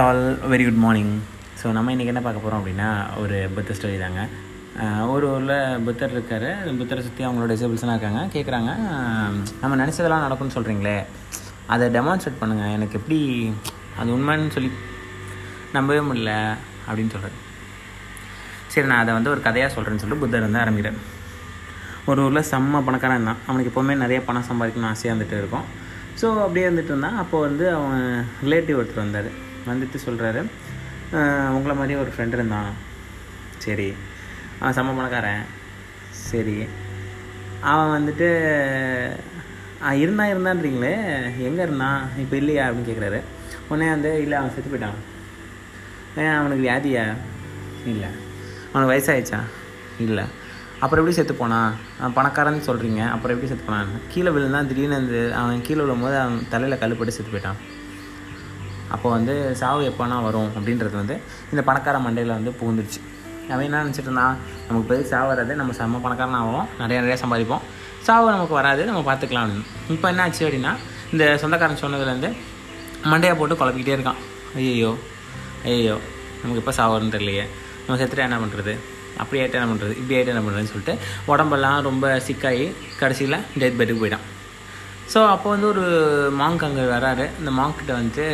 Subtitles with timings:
[0.00, 1.12] All very good morning
[1.60, 2.88] so நம்ம இன்றைக்கி என்ன பார்க்க போகிறோம் அப்படின்னா
[3.22, 4.22] ஒரு புத்த ஸ்டோரி தாங்க.
[5.12, 6.46] ஒரு ஊரில் புத்தர் இருக்கார்.
[6.80, 8.22] புத்தரை சுற்றி அவங்களோட டிசபிள்ஸ்லாம் இருக்காங்க.
[8.34, 8.70] கேட்குறாங்க
[9.62, 10.96] நம்ம நினச்சதெல்லாம் நடக்கும்னு சொல்கிறீங்களே
[11.74, 13.18] அதை டெமான்ஸ்ட்ரேட் பண்ணுங்கள் எனக்கு எப்படி
[14.00, 14.70] அது உண்மைன்னு சொல்லி
[15.76, 16.32] நம்பவே முடியல
[16.88, 17.38] அப்படின்னு சொல்கிறார்
[18.74, 20.98] சரி நான் அதை வந்து ஒரு கதையாக சொல்கிறேன்னு சொல்லிட்டு புத்தர் வந்து ஆரம்பிக்கிறேன்
[22.10, 23.40] ஒரு ஊரில் செம்ம பணக்காரன் இருந்தான்.
[23.48, 25.66] அவனுக்கு எப்போவுமே நிறைய பணம் சம்பாதிக்கணும்னு ஆசையாக இருந்துகிட்டு இருக்கும்.
[26.20, 27.18] ஸோ அப்படியே வந்துட்டு இருந்தான்.
[27.22, 28.02] அப்போது வந்து அவன்
[28.46, 29.30] ரிலேட்டிவ் ஒருத்தர் வந்தார்.
[29.66, 30.42] வந்துட்டு சொல்கிறாரு
[31.50, 32.70] உங்களை மாதிரி ஒரு ஃப்ரெண்ட் இருந்தான்.
[33.58, 33.94] சரி.
[34.60, 35.42] அவன் செம்ம பணக்காரன்.
[36.10, 36.66] சரி.
[37.60, 38.28] அவன் வந்துட்டு
[39.96, 40.94] இருந்தான் இருந்தான்றீங்களே?
[41.38, 42.08] எங்கே இருந்தான்?
[42.18, 42.68] இப்போ இல்லையா?
[42.68, 43.20] அப்படின்னு கேட்குறாரு
[43.68, 44.98] உடனே வந்து இல்லை அவன் செத்து போயிட்டான்.
[46.16, 47.14] ஏன் அவனுக்கு வியாதியா?
[47.86, 48.08] இல்லை.
[48.72, 49.38] அவனுக்கு வயசாயிடுச்சா?
[49.98, 50.24] இல்லை.
[50.78, 51.74] அப்புறம் எப்படி செத்து போனான்?
[52.00, 53.86] அவன் பணக்காரன்னு சொல்கிறீங்க அப்புறம் எப்படி செத்து போனான்?
[54.08, 54.68] கீழே விழுந்தான்.
[54.68, 57.60] திடீர்னு வந்து அவன் கீழே விழும்போது அவன் தலையில் கல்லுப்பட்டு செத்து போயிட்டான்.
[58.94, 61.16] அப்போ வந்து சாவு எப்போனா வரும் அப்படின்றது வந்து
[61.52, 63.00] இந்த பணக்கார மண்டையில் வந்து புகுந்துருச்சு.
[63.52, 64.34] அவன் என்ன நினச்சிட்டு இருந்தான்
[64.66, 67.62] நமக்கு பெரிய சாவு வராது நம்ம செம்ம பணக்காரன் ஆகும் நிறைய நிறைய சம்பாதிப்போம்.
[68.06, 70.72] சாவு நமக்கு வராது நம்ம பார்த்துக்கலாம் அப்படின்னு இப்போ என்ன ஆச்சு அப்படின்னா
[71.14, 72.30] இந்த சொந்தக்காரன் சொன்னதுலேருந்து
[73.12, 74.20] மண்டையை போட்டு குழப்பிக்கிட்டே இருக்கான்.
[74.60, 74.92] ஐயோ
[75.72, 75.96] ஐயோ
[76.42, 77.44] நமக்கு எப்போ சாவு வரும்னு தெரியலையே.
[77.84, 78.74] நம்ம செத்துட்டு என்ன பண்ணுறது
[79.22, 80.94] அப்படி ஆகிட்டு என்ன பண்ணுறது இப்படி ஆகிட்டு என்ன பண்ணுறதுன்னு சொல்லிட்டு
[81.32, 82.66] உடம்பெல்லாம் ரொம்ப சிக்காகி
[83.00, 84.26] கடைசியில் டெத் பெட்டுக்கு போயிட்டான்.
[85.12, 85.84] ஸோ அப்போ வந்து ஒரு
[86.40, 87.26] மாங்க் அங்கே வராரு.
[87.40, 88.26] இந்த மாங்க்கிட்ட வந்து வந்துட்டு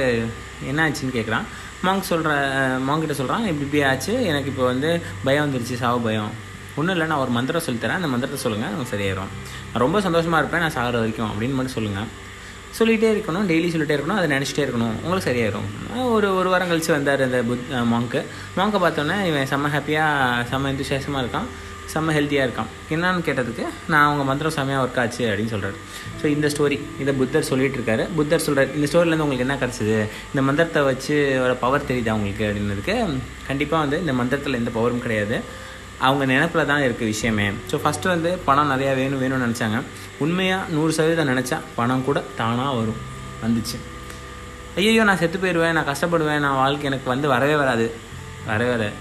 [0.70, 1.46] என்ன ஆச்சுன்னு கேட்குறான்
[1.86, 2.30] மாங்க் சொல்கிற
[2.86, 4.12] மாங்கிட்ட சொல்கிறான் இப்படி இப்படி ஆச்சு.
[4.30, 4.88] எனக்கு இப்போ வந்து
[5.26, 6.32] பயம் வந்துருச்சு சாவு பயம்.
[6.78, 9.30] ஒன்றும் இல்லை நான் ஒரு மந்திரம் சொல்லித்தரேன் அந்த மந்திரத்தை சொல்லுங்கள் நமக்கு சரியாயிரும்.
[9.70, 11.30] நான் ரொம்ப சந்தோஷமாக இருப்பேன் நான் சாகிற வரைக்கும்.
[11.32, 12.08] அப்படின்னு மட்டும் சொல்லுங்கள்
[12.78, 14.94] சொல்லிகிட்டே இருக்கணும் டெய்லி சொல்லிகிட்டே இருக்கணும் அதை நினச்சிட்டே இருக்கணும்.
[15.04, 15.68] உங்களுக்கு சரியாயிரும்.
[16.16, 18.20] ஒரு ஒரு வாரம் கழித்து வந்தார் அந்த புத் மாங்க்கு
[18.58, 21.48] மாங்கை பார்த்தோன்னே இவன் செம்ம ஹாப்பியாக செம்ம எந்தூசியாசமாக இருக்கான்.
[21.92, 22.70] செம்ம ஹெல்த்தியாக இருக்கான்.
[22.94, 25.78] என்னன்னு கேட்டதுக்கு நான் அவங்க மந்திரம் செம்மையாக ஒர்க் ஆச்சு அப்படின்னு சொல்கிறாரு
[26.20, 29.96] ஸோ இந்த ஸ்டோரி இதை புத்தர் சொல்லிட்டு இருக்காரு புத்தர் சொல்கிறார் இந்த ஸ்டோரியிலேருந்து உங்களுக்கு என்ன கிடச்சிது?
[30.32, 32.96] இந்த மந்திரத்தை வச்சு ஒரு பவர் தெரியுதா அவங்களுக்கு அப்படின்னதுக்கு
[33.48, 35.38] கண்டிப்பாக வந்து இந்த மந்திரத்தில் எந்த பவரும் கிடையாது.
[36.06, 37.46] அவங்க நினப்பில் தான் இருக்குது விஷயமே.
[37.70, 39.78] ஸோ ஃபஸ்ட்டு வந்து பணம் நிறையா வேணும் வேணும்னு நினச்சாங்க.
[40.24, 43.00] உண்மையாக நூறு சதவீதம் நினச்சா பணம் கூட தானாக வரும்.
[43.44, 43.78] வந்துச்சு.
[44.80, 47.86] ஐயோ நான் செத்து போயிடுவேன் நான் கஷ்டப்படுவேன் நான் வாழ்க்கை எனக்கு வந்து வரவே வராது.
[48.50, 48.94] வரவே வராது.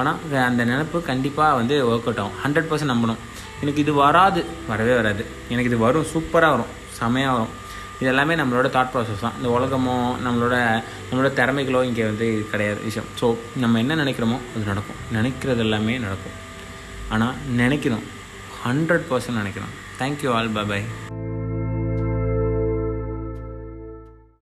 [0.00, 2.38] ஆனால் அந்த நினப்பு கண்டிப்பாக வந்து ஒர்க் அவுட் ஆகும்.
[2.44, 3.20] ஹண்ட்ரட் பர்சன்ட் நம்பணும்.
[3.62, 4.40] எனக்கு இது வராது.
[4.70, 5.24] வரவே வராது.
[5.48, 6.06] எனக்கு இது வரும்.
[6.14, 6.72] சூப்பராக வரும்.
[6.98, 7.52] செமையாக வரும்.
[7.98, 9.36] இது எல்லாமே நம்மளோட தாட் ப்ராசஸ் தான்.
[9.38, 9.96] இந்த உலகமோ
[10.26, 10.56] நம்மளோட
[11.10, 13.08] நம்மளோட திறமைகளோ இங்கே வந்து இது கிடையாது விஷயம்.
[13.20, 15.00] ஸோ நம்ம என்ன நினைக்கிறோமோ அது நடக்கும்.
[15.16, 16.38] நினைக்கிறது எல்லாமே நடக்கும்.
[17.08, 18.04] ஆனால் நினைக்கிறோம்
[18.66, 20.82] ஹண்ட்ரட் பர்சன்ட் நினைக்கிறோம் தேங்க்யூ ஆல் பை